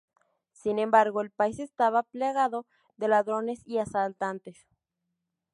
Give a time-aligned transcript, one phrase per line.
[0.53, 2.65] Sin embargo, el país estaba plagado
[2.97, 4.65] de ladrones y asaltantes.